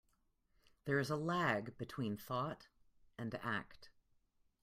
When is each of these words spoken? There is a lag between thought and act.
There 0.85 0.97
is 0.97 1.11
a 1.11 1.15
lag 1.15 1.77
between 1.77 2.17
thought 2.17 2.69
and 3.19 3.35
act. 3.35 3.91